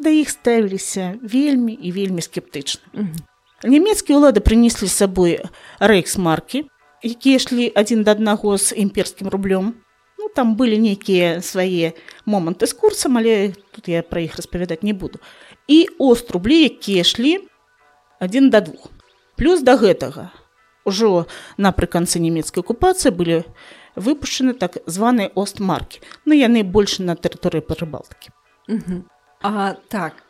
да 0.03 0.09
іх 0.11 0.29
ставіліся 0.29 1.15
вельмі 1.23 1.73
і 1.73 1.91
вельмі 1.91 2.21
скептычна. 2.21 2.83
Mm 2.93 3.07
-hmm. 3.07 3.21
Нямецкія 3.63 4.19
ўлады 4.19 4.43
прынеслі 4.43 4.91
з 4.91 4.95
сабой 4.99 5.39
рэйксмаркі, 5.79 6.67
якія 6.99 7.39
ішлі 7.39 7.71
адзін 7.71 8.03
да 8.03 8.11
аднаго 8.11 8.57
з 8.59 8.75
імперскім 8.75 9.31
рублём. 9.31 9.79
Ну, 10.19 10.29
там 10.35 10.55
былі 10.59 10.77
нейкія 10.77 11.41
свае 11.41 11.95
моманты 12.27 12.67
з 12.67 12.73
курсам, 12.73 13.17
але 13.17 13.55
тут 13.71 13.87
я 13.87 14.03
пра 14.03 14.21
іх 14.21 14.35
распавядаць 14.35 14.83
не 14.83 14.93
буду. 14.93 15.19
І 15.67 15.87
ост 15.97 16.31
рублі, 16.31 16.63
якія 16.63 17.07
ішлі 17.07 17.47
адзін 18.19 18.49
да 18.49 18.59
двух. 18.59 18.91
Плюс 19.39 19.63
да 19.63 19.79
гэтага 19.79 20.42
ужо 20.85 21.25
напрыканцы 21.57 22.19
нямецкай 22.19 22.63
акупацыі 22.63 23.11
былі 23.11 23.37
выпушчаны 23.95 24.53
так 24.53 24.77
званыя 24.85 25.31
остмаркі. 25.35 26.01
Ну 26.25 26.33
яны 26.33 26.63
больш 26.63 26.99
на 26.99 27.15
тэрыторыі 27.15 27.61
прыбалтыкі. 27.61 28.33
А 29.43 29.75
так 29.89 30.23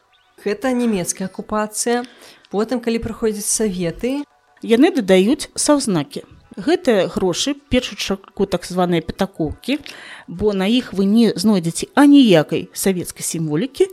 гэта 0.43 0.73
нямецкая 0.73 1.27
акупацыя 1.27 2.03
потым 2.51 2.81
калі 2.83 2.99
прыходзяць 2.99 3.47
саветы 3.47 4.23
яны 4.61 4.89
дадаюць 4.91 5.49
саўзнакі 5.55 6.25
гэтыя 6.57 7.07
грошы 7.09 7.53
першую 7.53 7.97
чарку 7.97 8.45
так 8.45 8.65
званыя 8.65 9.01
пятакоўкі 9.01 9.79
бо 10.27 10.53
на 10.53 10.67
іх 10.67 10.93
вы 10.93 11.05
не 11.05 11.33
знойдзеце 11.33 11.89
аніякай 11.95 12.69
савецкай 12.73 13.23
сімволікі. 13.25 13.87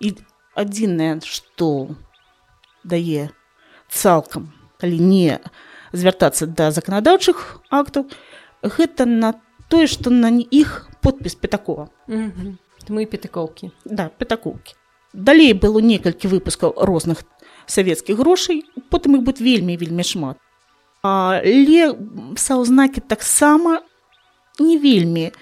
І 0.00 0.14
адзінае 0.54 1.20
што 1.24 1.94
дае 2.84 3.30
цалкам 3.90 4.52
калі 4.80 4.98
не 5.00 5.38
звяртацца 5.92 6.46
да 6.46 6.70
заканадаўчых 6.70 7.60
актаў. 7.70 8.08
Гэта 8.62 9.04
на 9.06 9.34
тое 9.68 9.86
што 9.86 10.10
на 10.10 10.30
іх 10.30 10.88
подпіс 11.02 11.34
пятакова. 11.34 11.90
Мы 12.88 13.06
пятакоўкі 13.06 13.72
да 13.84 14.10
пятакоўкі 14.14 14.74
далей 15.16 15.52
было 15.54 15.80
некалькі 15.80 16.28
выпускаў 16.28 16.76
розных 16.76 17.24
савецкіх 17.66 18.20
грошай 18.20 18.62
потым 18.90 19.18
іх 19.18 19.22
будет 19.26 19.40
вельмі 19.40 19.76
вельмі 19.76 20.04
шмат. 20.04 20.36
Але 21.02 21.94
саўзнакі 22.36 23.00
таксама 23.00 23.80
не 24.58 24.78
вельмі 24.78 25.32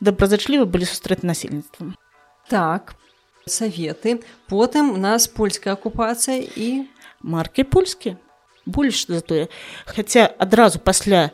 добразачліва 0.00 0.64
былі 0.64 0.84
сустрэты 0.84 1.26
насельніцтвам. 1.26 1.94
Так 2.48 2.94
саветы 3.46 4.20
потым 4.48 4.90
у 4.90 4.98
нас 4.98 5.28
польская 5.28 5.72
акупацыя 5.72 6.42
і 6.42 6.90
маркі 7.22 7.64
польскі 7.64 8.16
больш 8.66 9.06
за 9.08 9.20
тое 9.20 9.48
хаця 9.86 10.26
адразу 10.38 10.78
пасля 10.78 11.30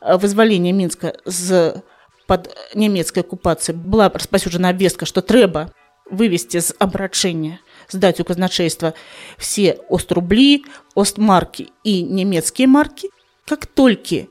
вызвалення 0.00 0.72
мінска 0.72 1.14
з 1.24 1.82
под 2.26 2.48
нямецкай 2.74 3.22
акупацыі 3.22 3.76
была 3.76 4.08
распасюджана 4.08 4.70
абвестка 4.70 5.06
што 5.06 5.20
трэба 5.20 5.70
вывесці 6.10 6.60
з 6.60 6.74
абрачэння 6.78 7.58
здаць 7.88 8.20
у 8.20 8.24
казначейства 8.24 8.94
все 9.38 9.78
острублі 9.88 10.64
остмаркі 10.94 11.68
і 11.84 11.94
нямецкія 12.02 12.68
маркі 12.68 13.10
как 13.44 13.66
толькі 13.66 14.28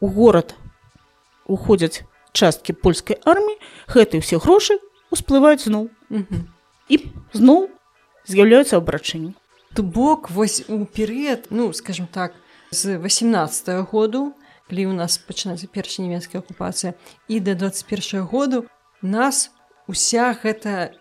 у 0.00 0.08
горад 0.08 0.54
уходзяць 1.46 2.04
часткі 2.32 2.72
польскай 2.72 3.18
арміі 3.24 3.58
гэтыя 3.88 4.22
ўсе 4.22 4.38
грошы 4.38 4.78
усплываюць 5.10 5.64
зноў 5.64 5.88
і 6.88 6.96
зноў 7.32 7.68
з'яўляюцца 8.28 8.78
абрачэнні 8.78 9.34
то 9.74 9.82
бок 9.82 10.30
вось 10.30 10.64
у 10.68 10.84
перыяд 10.84 11.46
ну 11.50 11.72
скажем 11.72 12.06
так 12.06 12.34
з 12.70 12.98
18 12.98 13.68
-го 13.68 13.86
году 13.90 14.34
калі 14.68 14.86
у 14.86 14.92
нас 14.92 15.18
пачынаецца 15.18 15.66
першая 15.66 16.06
нямецкая 16.06 16.42
акупацыя 16.42 16.94
і 17.28 17.40
да 17.40 17.54
21 17.54 18.24
году 18.26 18.66
нас 19.02 19.50
уся 19.88 20.36
гэта 20.42 20.92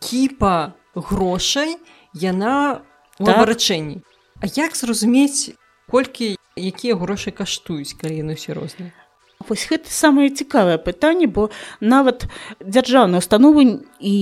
кіпа 0.00 0.74
грошай 0.94 1.76
яна 2.14 2.82
у 3.18 3.24
так. 3.24 4.02
А 4.40 4.46
як 4.46 4.76
зразумець 4.76 5.54
колькі 5.90 6.36
якія 6.56 6.94
грошы 6.94 7.30
каштуюць 7.30 7.94
калі 7.94 8.18
яны 8.26 8.34
ўсе 8.34 8.54
розныя 8.54 9.03
Вось 9.48 9.66
гэта 9.68 9.90
самае 9.90 10.30
цікавае 10.30 10.78
пытанне, 10.78 11.26
бо 11.26 11.50
нават 11.80 12.26
дзяржаўныя 12.60 13.20
установы 13.20 13.84
і 14.00 14.16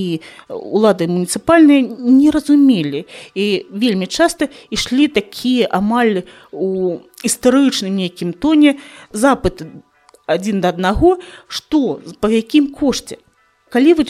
улады 0.48 1.06
муніцыпальныя 1.06 1.86
не 1.86 2.30
разумелі 2.30 3.06
і 3.34 3.46
вельмі 3.70 4.06
часта 4.06 4.48
ішлі 4.70 5.08
такія 5.08 5.70
амаль 5.70 6.26
у 6.52 6.98
істарычным 7.22 7.94
нейкім 7.94 8.32
тоне 8.32 8.78
запыт 9.12 9.62
адзін 10.26 10.60
да 10.62 10.70
аднаго, 10.72 11.18
што 11.48 12.00
па 12.20 12.30
якім 12.30 12.72
кошце. 12.74 13.18
Калі 13.72 13.94
вы 13.98 14.02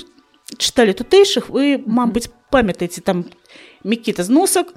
чыталі 0.58 0.92
тутэйшых, 0.92 1.48
вы, 1.48 1.80
мабыць, 1.86 2.28
памятаеце 2.52 3.00
там 3.00 3.24
мікіта 3.84 4.24
зносак, 4.24 4.74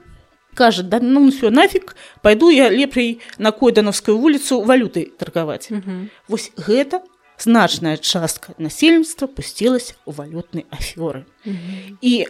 кажа 0.56 0.84
да 0.84 1.00
ну 1.00 1.30
все 1.30 1.50
нафиг 1.50 1.96
пойду 2.22 2.50
я 2.50 2.70
лепей 2.70 3.20
на 3.38 3.52
койдановскую 3.52 4.18
вуліцу 4.18 4.64
валюты 4.64 5.12
таргаваць 5.18 5.72
mm 5.72 5.82
-hmm. 5.82 6.08
вось 6.28 6.52
гэта 6.58 7.02
значная 7.38 7.98
частка 7.98 8.54
насельніцтва 8.58 9.28
пусцілася 9.28 9.94
у 10.06 10.12
валютнай 10.12 10.66
афёры 10.72 11.24
mm 11.46 11.54
-hmm. 11.54 11.98
і 12.02 12.28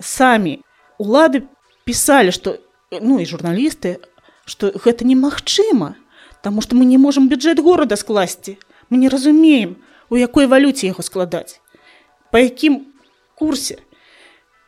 самі 0.00 0.60
улады 0.98 1.42
пісалі 1.84 2.32
что 2.32 2.58
ну 3.02 3.20
і 3.20 3.26
журналісты 3.26 3.96
что 4.44 4.66
гэта 4.66 5.04
немагчыма 5.04 5.94
Таму 6.42 6.62
што 6.62 6.76
мы 6.76 6.84
не 6.84 6.98
можемм 6.98 7.28
бюджэт 7.28 7.60
горада 7.60 7.96
скласці 7.96 8.58
мы 8.90 8.96
не 8.96 9.08
разумеем 9.08 9.76
у 10.08 10.16
якой 10.16 10.46
валюце 10.46 10.86
яго 10.86 11.02
складаць 11.02 11.60
па 12.32 12.38
якім 12.38 12.86
курсе 13.34 13.78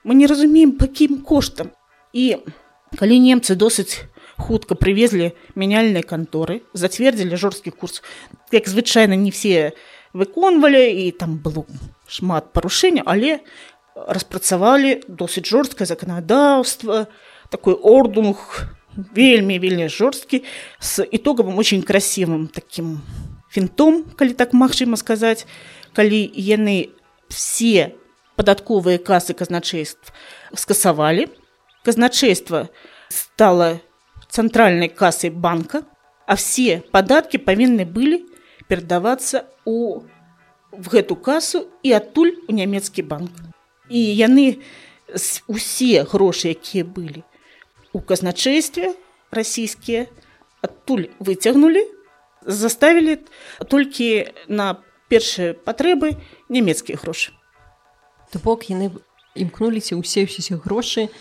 мы 0.05 0.14
не 0.14 0.27
разумеем 0.27 0.73
па 0.73 0.87
кім 0.87 1.23
коштам 1.23 1.71
і 2.12 2.37
калі 2.99 3.19
немцы 3.19 3.55
досыць 3.57 4.05
хутка 4.37 4.75
прывезлі 4.75 5.33
мяняльныя 5.55 6.03
канторы 6.03 6.63
зацвердзілі 6.73 7.37
жорсткі 7.37 7.71
курс 7.71 8.03
як 8.53 8.69
звычайна 8.69 9.17
не 9.17 9.31
все 9.31 9.73
выконвалі 10.13 10.83
і 11.07 11.11
там 11.13 11.39
было 11.39 11.65
шмат 12.07 12.53
парушэння 12.53 13.03
але 13.07 13.41
распрацавалі 13.95 15.01
досыць 15.09 15.49
жорсткае 15.49 15.87
заканадаўства 15.87 17.07
такой 17.51 17.75
ордунг 17.75 18.69
вельмі 18.97 19.59
вельмі 19.59 19.89
жорсткі 19.89 20.45
с 20.81 21.05
итоговым 21.05 21.59
очень 21.59 21.83
красивым 21.83 22.49
таким 22.49 23.01
фінтом 23.49 24.05
калі 24.17 24.33
так 24.33 24.53
магчыма 24.53 24.97
сказаць 24.97 25.47
калі 25.93 26.21
яны 26.37 26.93
все 27.29 27.97
падатковыя 28.37 28.99
касы 28.99 29.37
казначейств 29.37 30.13
скасавалі 30.57 31.29
казначейство 31.85 32.71
стало 33.09 33.81
центральной 34.29 34.88
кассой 34.88 35.31
банка, 35.31 35.85
а 36.27 36.37
все 36.37 36.83
податки 36.92 37.37
повинны 37.37 37.85
были 37.85 38.27
передаваться 38.68 39.47
у, 39.64 40.03
в 40.71 40.95
эту 40.95 41.16
кассу 41.16 41.68
и 41.83 41.92
оттуль 41.92 42.37
у 42.49 42.53
немецкий 42.53 43.03
банк. 43.03 43.31
И 43.88 43.99
яны 43.99 44.62
усе 45.47 46.05
гроши, 46.05 46.49
якія 46.49 46.85
были 46.85 47.25
у 47.92 48.01
казначействе 48.01 48.95
российские, 49.31 50.09
оттуль 50.61 51.11
вытягнули, 51.18 51.87
заставили 52.40 53.25
только 53.68 54.33
на 54.49 54.81
першие 55.09 55.53
патрэбы 55.55 56.16
немецкія 56.49 56.97
грошы. 56.97 57.33
То 58.33 58.38
бок 58.38 58.71
яны 58.71 58.88
імкнуліся 59.37 60.01
ўсе 60.01 60.25
ўсе 60.25 60.57
грошы 60.57 61.12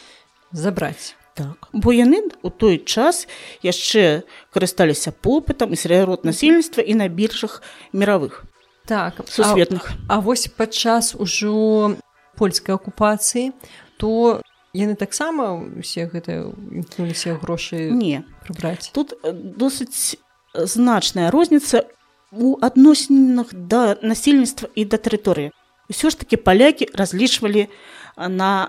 забраць. 0.52 1.16
Так. 1.34 1.70
Бо 1.72 1.96
яны 1.96 2.28
у 2.44 2.50
той 2.52 2.78
час 2.78 3.28
яшчэ 3.64 4.28
карысталіся 4.52 5.16
попытам 5.16 5.72
і 5.72 5.80
сярод 5.80 6.28
насельніцтва 6.28 6.84
і 6.84 6.94
на 7.00 7.08
біржах 7.08 7.64
мировых 7.94 8.44
так. 8.86 9.30
Сусветных. 9.30 9.92
А, 10.10 10.18
а 10.18 10.20
вось 10.20 10.48
падчас 10.48 11.16
ужо 11.16 11.96
польскай 12.36 12.76
акупацыі 12.76 13.56
то 13.96 14.42
яны 14.76 14.96
таксама 15.00 15.56
усе 15.80 16.12
гэта 16.12 16.52
імкнуліся 16.52 17.40
грошы 17.40 17.92
не. 17.92 18.28
прыбраць? 18.44 18.92
Тут 18.92 19.16
э, 19.24 19.32
досыць 19.32 20.20
значная 20.54 21.32
розніца 21.32 21.88
у 22.32 22.60
адносінах 22.60 23.56
да 23.56 23.96
насельніцтва 24.02 24.68
і 24.76 24.84
да 24.84 24.98
тэрыторыі. 25.00 25.56
Ўсё 25.88 26.12
ж 26.12 26.20
таки 26.20 26.36
палякі 26.36 26.92
разлічвалі 26.92 27.72
на 28.18 28.68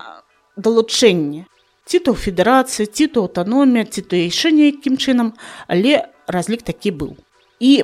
далучэнне 0.55 1.51
ці 1.85 1.99
то 1.99 2.13
федэрацыя 2.15 2.87
ці 2.87 3.07
то 3.07 3.27
аўтаномія 3.27 3.85
ці 3.85 4.01
то 4.07 4.15
яшчэ 4.15 4.51
нейкім 4.55 4.95
чынам 4.97 5.33
але 5.67 6.07
разлік 6.27 6.63
такі 6.63 6.95
быў 6.95 7.11
і 7.59 7.83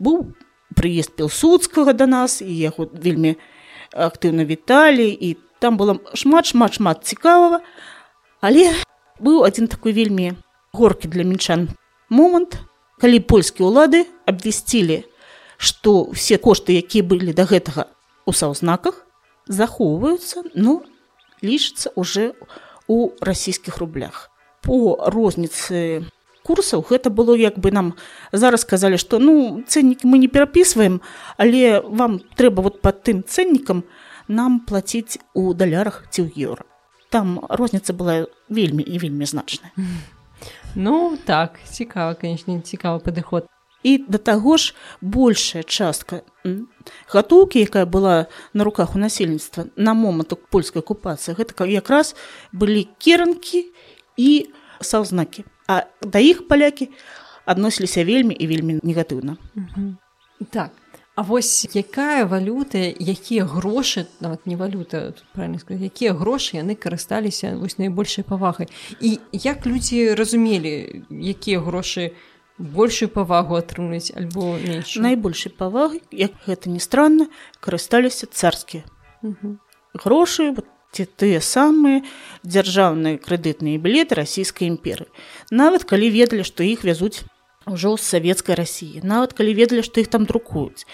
быў 0.00 0.32
прыезд 0.74 1.12
пілсудскага 1.18 1.92
да 1.92 2.06
нас 2.06 2.40
і 2.40 2.48
яго 2.48 2.88
вельмі 2.92 3.36
актыўна 3.92 4.48
віталі 4.48 5.08
і 5.08 5.36
там 5.58 5.76
было 5.76 5.98
шмат 6.14 6.48
шмат 6.52 6.80
шмат 6.80 7.04
цікавага 7.04 7.60
але 8.40 8.72
быў 9.20 9.44
адзін 9.44 9.68
такой 9.68 9.92
вельмі 9.92 10.32
горкі 10.72 11.08
для 11.08 11.24
мінчан 11.28 11.68
момант 12.08 12.56
калі 13.02 13.20
польскія 13.20 13.68
ўлады 13.68 14.06
абвясцілі 14.24 15.04
што 15.58 16.08
все 16.16 16.40
кошты 16.40 16.78
якія 16.80 17.04
былі 17.04 17.36
да 17.36 17.44
гэтага 17.44 17.92
у 18.24 18.32
саўзнаках 18.32 19.04
захоўваюцца 19.48 20.48
ну 20.54 20.80
лічыцца 21.42 21.92
уже 21.94 22.32
у 22.32 22.67
у 22.88 23.12
расійскіх 23.20 23.78
рублях. 23.78 24.30
По 24.64 24.96
розніцы 25.06 26.02
курсаў 26.42 26.82
гэта 26.88 27.12
было 27.12 27.36
як 27.36 27.60
бы 27.60 27.70
нам 27.70 27.92
зараз 28.32 28.64
сказалі 28.64 28.96
што 28.96 29.20
ну 29.20 29.62
цэннік 29.68 30.04
мы 30.08 30.18
не 30.18 30.28
перапісваем 30.32 31.00
але 31.36 31.80
вам 31.84 32.18
трэба 32.40 32.64
вот 32.64 32.80
под 32.80 33.04
тым 33.04 33.20
цэннікам 33.22 33.84
нам 34.28 34.60
плаціць 34.64 35.20
у 35.34 35.52
далярах 35.52 36.08
ці 36.10 36.24
ў 36.24 36.32
еўра. 36.48 36.64
Там 37.12 37.40
розніца 37.48 37.92
была 37.92 38.26
вельмі 38.48 38.82
і 38.82 38.98
вельмі 38.98 39.28
значная. 39.28 39.72
Ну 40.74 41.16
так 41.24 41.60
цікава 41.64 42.14
конечно 42.14 42.60
цікавы 42.60 43.04
падыход 43.04 43.48
і 43.82 44.04
да 44.08 44.18
таго 44.18 44.56
ж 44.56 44.74
большая 45.00 45.62
частка 45.62 46.22
гатоўкі 47.12 47.62
якая 47.62 47.86
была 47.86 48.26
на 48.52 48.64
руках 48.64 48.96
у 48.96 48.98
насельніцтва 48.98 49.68
на 49.76 49.94
момант 49.94 50.34
польскай 50.50 50.82
акупацыі 50.82 51.36
гэта 51.38 51.66
якраз 51.66 52.14
былі 52.52 52.88
керанкі 52.98 53.66
і 54.16 54.50
саўзнакі 54.80 55.44
а 55.68 55.84
да 56.02 56.18
іх 56.18 56.48
палякі 56.48 56.90
адносіліся 57.44 58.04
вельмі 58.04 58.34
і 58.34 58.46
вельмі 58.46 58.80
негатыўна. 58.82 59.36
Так 60.50 60.72
А 61.18 61.22
вось 61.22 61.66
якая 61.74 62.30
валюта 62.30 62.78
якія 62.78 63.42
грошы 63.42 64.06
нават 64.22 64.46
не 64.46 64.54
валюта 64.54 65.18
правильно 65.34 65.58
сказать 65.58 65.82
якія 65.82 66.14
грошы 66.14 66.62
яны 66.62 66.78
карысталіся 66.78 67.58
вось 67.58 67.74
найбольшай 67.74 68.22
павагай? 68.22 68.70
І 69.02 69.18
як 69.32 69.66
людзі 69.66 70.14
разумелі 70.14 71.02
якія 71.10 71.58
грошы 71.58 72.14
большую 72.58 73.08
павагу 73.14 73.56
атрымліваць 73.58 74.12
альбо 74.18 74.58
менш 74.58 74.96
найбольшай 74.98 75.52
павагай 75.54 76.02
як 76.10 76.34
гэта 76.46 76.70
не 76.70 76.82
странна 76.82 77.28
карысталіся 77.60 78.26
царскія. 78.26 78.84
Грошы 79.94 80.50
вот 80.52 80.66
ці 80.92 81.06
тыя 81.06 81.40
самыя 81.40 82.02
дзяржаўныя 82.42 83.22
крэдытныя 83.22 83.78
білеты 83.78 84.18
расійскай 84.18 84.68
імперы 84.68 85.06
нават 85.50 85.84
калі 85.84 86.10
ведалі 86.10 86.42
што 86.42 86.66
іх 86.66 86.82
вязуць 86.82 87.22
ўжо 87.68 87.94
з 87.96 88.02
савецкай 88.02 88.58
рассіі 88.58 89.06
нават 89.06 89.38
калі 89.38 89.54
ведалі 89.54 89.86
што 89.86 90.00
іх 90.00 90.08
там 90.08 90.26
друкуюць. 90.26 90.86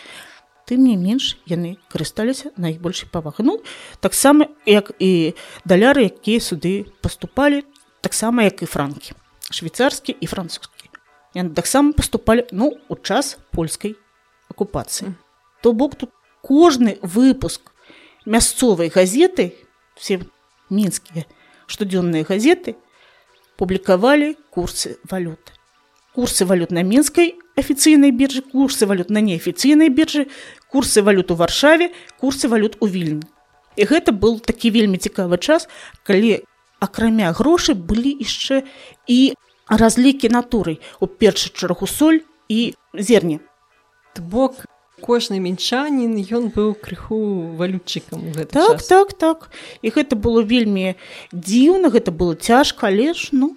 Тым 0.64 0.84
не 0.84 0.96
менш 0.96 1.36
яны 1.48 1.76
карысталіся 1.92 2.52
найбольшай 2.56 3.08
павагы 3.08 3.44
ну 3.44 3.60
таксама 4.00 4.52
як 4.68 4.92
і 4.98 5.32
даляры 5.64 6.12
якія 6.12 6.40
суды 6.40 6.84
паступалі 7.00 7.64
таксама 8.00 8.44
як 8.44 8.60
і 8.60 8.68
франкі. 8.68 9.16
Швейцарскі 9.50 10.16
і 10.20 10.26
французскі 10.26 10.73
яны 11.34 11.54
таксама 11.54 11.92
паступалі 11.92 12.46
ну 12.52 12.72
у 12.88 12.96
час 12.96 13.38
польскай 13.50 13.96
акупацыі. 14.50 15.14
То 15.62 15.72
бок 15.72 15.96
тут 15.96 16.10
кожны 16.42 16.98
выпуск 17.02 17.72
мясцовай 18.24 18.88
газеты 18.88 19.54
все 19.96 20.20
мінскія 20.70 21.26
штодзённыя 21.66 22.24
газеты 22.24 22.76
публікавалі 23.56 24.36
курсы 24.50 24.98
валюты. 25.10 25.52
Курсы 26.14 26.46
валют 26.46 26.70
на 26.70 26.82
мінскай 26.82 27.34
афіцыйнай 27.56 28.10
біржы 28.10 28.42
курсы 28.42 28.86
валют 28.86 29.10
на 29.10 29.18
неафіцыйнай 29.18 29.88
біржы 29.88 30.28
курсы 30.70 31.02
валют 31.02 31.30
у 31.30 31.34
варшаве 31.34 31.90
курсы 32.20 32.48
валют 32.48 32.76
у 32.80 32.86
вільні. 32.86 33.26
І 33.76 33.82
гэта 33.90 34.14
был 34.14 34.38
такі 34.38 34.70
вельмі 34.70 34.98
цікавы 34.98 35.38
час 35.38 35.66
калі 36.06 36.44
акрамя 36.78 37.32
грошы 37.32 37.74
былі 37.74 38.14
яшчэ 38.20 38.62
і 39.06 39.34
разлікі 39.68 40.28
натурай 40.28 40.80
у 41.00 41.06
першы 41.06 41.50
чаргу 41.52 41.86
соль 41.86 42.20
і 42.48 42.74
зерні 42.94 43.40
бок 44.18 44.66
кожны 45.04 45.40
мінчанін 45.42 46.16
ён 46.16 46.48
быў 46.54 46.74
крыху 46.78 47.52
валютчыкам 47.58 48.32
так 48.48 48.80
час. 48.80 48.86
так 48.86 49.12
так. 49.12 49.50
І 49.82 49.90
гэта 49.90 50.16
было 50.16 50.42
вельмі 50.42 50.94
дзіўна 51.32 51.90
гэта 51.90 52.12
было 52.12 52.34
цяжка 52.34 52.88
але 52.88 53.12
ж 53.14 53.28
ну 53.32 53.56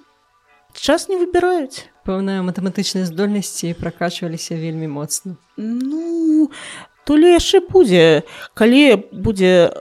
час 0.73 1.09
не 1.09 1.17
выбіраюць 1.17 1.87
пэўныя 2.07 2.41
матэматычныя 2.41 3.05
здольнасці 3.05 3.73
пракачваліся 3.79 4.55
вельмі 4.55 4.87
моцна 4.87 5.37
ну 5.57 6.51
то 7.05 7.15
ли 7.15 7.35
яшчэ 7.35 7.63
будзе 7.67 8.23
калі 8.53 9.07
будзе 9.11 9.71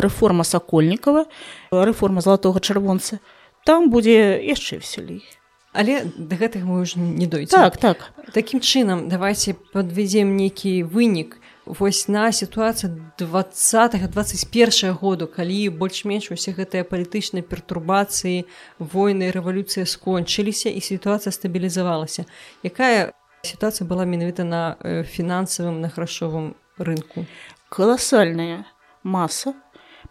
рэформа 0.00 0.44
сакольнікава 0.44 1.26
рэформа 1.70 2.20
залатога 2.20 2.60
чырвонца 2.60 3.20
там 3.64 3.90
будзе 3.90 4.40
яшчэ 4.40 4.80
весялей 4.80 5.24
але 5.72 6.04
да 6.16 6.36
гэтых 6.36 6.64
мы 6.66 6.82
ўжо 6.82 6.98
не 6.98 7.26
дойдзе 7.26 7.54
так 7.56 7.76
так. 7.76 8.10
Такім 8.34 8.60
чынам 8.60 9.08
давайте 9.08 9.54
подвядзем 9.54 10.36
нейкі 10.36 10.82
вынік. 10.84 11.38
Вось 11.66 12.08
на 12.08 12.32
сітуацыю 12.32 13.12
20-21 13.18 14.92
году 14.98 15.26
калі 15.30 15.68
больш-менш 15.70 16.30
усе 16.34 16.50
гэтыя 16.50 16.82
палітычныя 16.82 17.46
пертурбацыі 17.46 18.50
войны 18.78 19.30
рэвалюцыя 19.30 19.86
скончыліся 19.86 20.70
і 20.70 20.80
сітуацыя 20.80 21.30
стабілізавалася. 21.30 22.26
Якая 22.66 23.12
сітуацыя 23.46 23.86
была 23.86 24.02
менавіта 24.04 24.42
на 24.42 24.76
э, 24.82 25.04
фінансавым 25.04 25.80
на 25.80 25.88
грашовым 25.88 26.56
рынку? 26.78 27.26
Каласальная 27.68 28.66
маса 29.02 29.54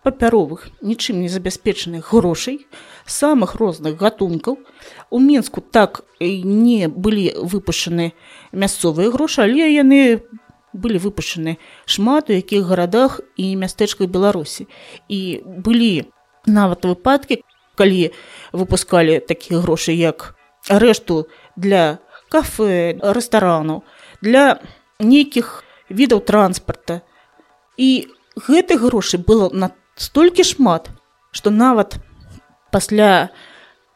папяровых 0.04 0.70
нічым 0.82 1.22
не 1.22 1.30
забяспечаных 1.30 2.12
грошай 2.12 2.68
самых 3.06 3.56
розных 3.56 3.98
гатункаў 3.98 4.58
у 5.10 5.20
мінску 5.20 5.62
так 5.62 6.04
не 6.20 6.88
былі 6.88 7.34
выпушчаны 7.36 8.14
мясцовыя 8.52 9.12
грошы 9.12 9.44
але 9.44 9.68
яны 9.74 10.22
былі 10.74 11.02
выпушчаны 11.04 11.58
шмат 11.86 12.30
у 12.30 12.34
якіх 12.34 12.64
гарадах 12.70 13.20
і 13.36 13.56
мястэчках 13.56 14.08
беларусі 14.08 14.68
і 15.10 15.42
былі 15.44 16.08
нават 16.46 16.86
выпадкі 16.86 17.42
калі 17.76 18.12
выпускалі 18.54 19.20
такія 19.20 19.60
грошы 19.60 19.92
як 19.96 20.36
рэшту 20.70 21.28
для 21.56 22.00
кафе 22.30 22.96
рэстарану 23.02 23.84
для 24.22 24.60
нейкіх 25.00 25.64
відаў 25.90 26.24
транспарта 26.24 27.02
і 27.78 28.08
гэтых 28.48 28.88
грошай 28.88 29.20
было 29.20 29.50
настолькі 30.00 30.48
шмат 30.48 30.88
што 31.36 31.52
нават 31.52 32.00
пасля 32.72 33.30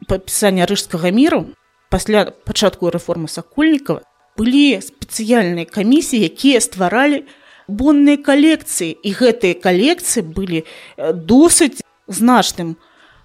падпісання 0.04 0.68
рыжскага 0.68 1.08
міру 1.08 1.46
пасля 1.88 2.28
пачатку 2.44 2.92
рэформы 2.92 3.32
сакольнікава 3.32 4.04
былі 4.36 4.84
спецыяльныя 4.84 5.64
камісіі 5.64 6.28
якія 6.28 6.60
стваралі 6.60 7.24
бонныя 7.68 8.20
калекцыі. 8.20 8.92
І 8.92 9.10
гэтыя 9.16 9.56
калекцыі 9.56 10.24
былі 10.28 10.64
досыць 11.00 11.80
значным 12.08 12.76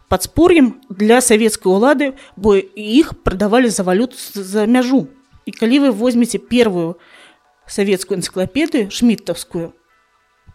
падспор'ем 0.08 0.80
для 0.90 1.20
савецкай 1.22 1.68
улады 1.68 2.14
бо 2.36 2.56
іх 2.56 3.20
прадавалі 3.24 3.70
за 3.70 3.84
валют 3.84 4.16
за 4.16 4.66
мяжу. 4.66 5.08
І 5.46 5.52
калі 5.52 5.90
вы 5.90 5.92
возьмеце 5.92 6.40
первую 6.40 6.96
савецкую 7.68 8.24
энцыклапедыю 8.24 8.90
шмітаўскую 8.90 9.74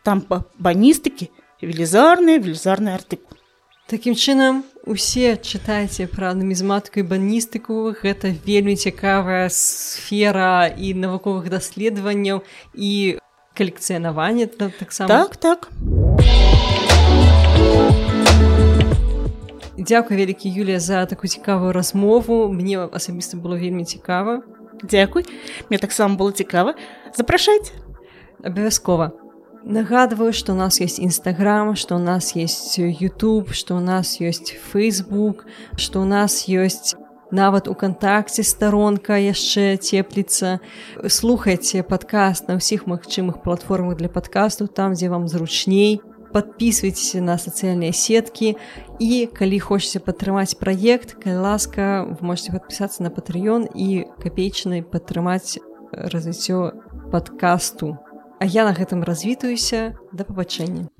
там 0.02 0.20
па 0.20 0.44
баністыкі 0.58 1.30
велізарныя 1.64 2.38
велізарны 2.38 2.94
артыкул 2.94 3.34
Такім 3.84 4.14
чынам 4.16 4.64
усе 4.88 5.36
чытайце 5.36 6.08
пра 6.08 6.32
нумізматыку 6.32 7.02
і 7.02 7.04
баністыку 7.04 7.92
гэта 7.92 8.32
вельмі 8.32 8.80
цікавая 8.80 9.52
сфера 9.52 10.72
і 10.72 10.96
навуковых 10.96 11.52
даследаванняў 11.52 12.40
і 12.72 13.20
калекцыянавання 13.52 14.48
таксама. 14.48 15.08
Так 15.12 15.36
так. 15.36 15.68
Дзякуй 19.76 20.16
вялікі 20.16 20.48
Юлія 20.48 20.80
за 20.80 21.04
такую 21.04 21.28
цікавую 21.28 21.76
размову. 21.76 22.48
Мне 22.48 22.88
асабіста 22.88 23.36
было 23.36 23.60
вельмі 23.60 23.84
цікава. 23.84 24.40
Дзякуй. 24.80 25.28
Мне 25.68 25.76
таксама 25.76 26.16
было 26.16 26.32
цікава. 26.32 26.72
Запрашайце. 27.12 27.76
Абавязкова 28.40 29.23
Нагадываю, 29.64 30.32
что 30.34 30.52
у 30.52 30.56
нас 30.56 30.78
есть 30.78 31.00
Инстаграм, 31.00 31.74
что 31.74 31.96
у 31.96 31.98
нас 31.98 32.36
есть 32.36 32.76
YouTube, 32.76 33.52
что 33.52 33.76
у 33.76 33.80
нас 33.80 34.20
есть 34.20 34.54
Facebook, 34.72 35.46
что 35.76 36.02
у 36.02 36.04
нас 36.04 36.42
есть 36.42 36.94
нават 37.30 37.66
укантакце 37.68 38.42
старонка 38.42 39.16
яшчэ 39.16 39.76
цепліцца. 39.76 40.60
Слухайце 41.08 41.82
падкаст 41.82 42.46
на 42.48 42.60
ўсіх 42.60 42.84
магчымых 42.86 43.42
платформах 43.42 43.96
для 43.96 44.08
падкасту, 44.12 44.68
там, 44.68 44.92
дзе 44.92 45.08
вам 45.08 45.28
зручней. 45.28 46.00
Подписывайтесь 46.34 47.14
на 47.14 47.38
сацыяльныя 47.38 47.94
сеткі 47.94 48.58
і 49.00 49.26
калі 49.32 49.58
хочаце 49.58 49.98
падтрымаць 50.02 50.58
праект, 50.60 51.14
калі 51.16 51.40
ласка, 51.40 52.04
вы 52.04 52.20
можете 52.20 52.52
подпісацца 52.52 53.02
на 53.02 53.10
патрыён 53.10 53.64
і 53.70 54.04
капейчынай 54.20 54.82
падтрымаць 54.82 55.56
развіццё 55.90 56.74
падкасту. 57.10 57.96
А 58.44 58.46
я 58.46 58.66
на 58.68 58.74
гэтым 58.76 59.00
развітаюся 59.08 59.96
да 60.12 60.22
пабачэння. 60.28 60.92